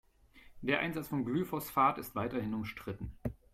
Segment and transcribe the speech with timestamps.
[0.63, 3.15] Der Einsatz von Glyphosat ist weiterhin umstritten.